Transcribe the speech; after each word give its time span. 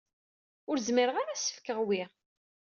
Ur 0.69 0.77
zmireɣ 0.87 1.15
ara 1.17 1.31
ad 1.33 1.35
as-fkeɣ 1.37 1.79
wi. 1.87 2.01